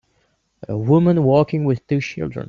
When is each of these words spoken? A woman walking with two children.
A 0.67 0.75
woman 0.75 1.23
walking 1.23 1.63
with 1.63 1.85
two 1.85 2.01
children. 2.01 2.39